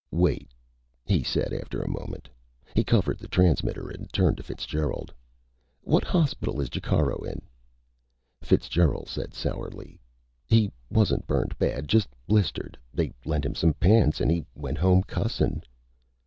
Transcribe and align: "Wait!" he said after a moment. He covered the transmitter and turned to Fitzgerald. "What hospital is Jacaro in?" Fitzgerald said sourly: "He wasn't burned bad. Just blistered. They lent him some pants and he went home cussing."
"Wait!" 0.09 0.51
he 1.05 1.21
said 1.21 1.53
after 1.53 1.79
a 1.79 1.87
moment. 1.87 2.27
He 2.73 2.83
covered 2.83 3.19
the 3.19 3.27
transmitter 3.27 3.87
and 3.87 4.11
turned 4.11 4.35
to 4.37 4.41
Fitzgerald. 4.41 5.13
"What 5.83 6.03
hospital 6.03 6.59
is 6.59 6.69
Jacaro 6.71 7.23
in?" 7.23 7.39
Fitzgerald 8.41 9.07
said 9.09 9.35
sourly: 9.35 9.99
"He 10.47 10.71
wasn't 10.89 11.27
burned 11.27 11.55
bad. 11.59 11.87
Just 11.87 12.07
blistered. 12.25 12.79
They 12.91 13.13
lent 13.25 13.45
him 13.45 13.53
some 13.53 13.75
pants 13.75 14.19
and 14.19 14.31
he 14.31 14.43
went 14.55 14.79
home 14.79 15.03
cussing." 15.03 15.61